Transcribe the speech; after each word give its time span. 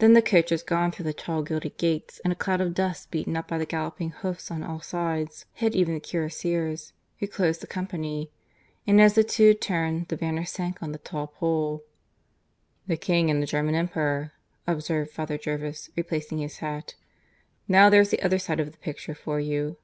Then 0.00 0.14
the 0.14 0.20
coach 0.20 0.50
was 0.50 0.64
gone 0.64 0.90
through 0.90 1.04
the 1.04 1.12
tall 1.12 1.44
gilded 1.44 1.76
gates, 1.76 2.18
and 2.24 2.32
a 2.32 2.34
cloud 2.34 2.60
of 2.60 2.74
dust, 2.74 3.12
beaten 3.12 3.36
up 3.36 3.46
by 3.46 3.56
the 3.56 3.64
galloping 3.64 4.10
hoofs 4.10 4.50
on 4.50 4.64
all 4.64 4.80
sides, 4.80 5.46
hid 5.52 5.76
even 5.76 5.94
the 5.94 6.00
cuirassiers 6.00 6.92
who 7.20 7.28
closed 7.28 7.60
the 7.60 7.68
company. 7.68 8.32
And 8.84 9.00
as 9.00 9.14
the 9.14 9.22
two 9.22 9.54
turned 9.54 10.08
the 10.08 10.16
banner 10.16 10.44
sank 10.44 10.82
on 10.82 10.90
the 10.90 10.98
tall 10.98 11.28
pole. 11.28 11.84
"The 12.88 12.96
King 12.96 13.30
and 13.30 13.40
the 13.40 13.46
German 13.46 13.76
Emperor," 13.76 14.32
observed 14.66 15.12
Father 15.12 15.38
Jervis, 15.38 15.88
replacing 15.94 16.38
his 16.38 16.56
hat. 16.56 16.96
"Now 17.68 17.88
there's 17.88 18.10
the 18.10 18.22
other 18.22 18.40
side 18.40 18.58
of 18.58 18.72
the 18.72 18.78
picture 18.78 19.14
for 19.14 19.38
you." 19.38 19.76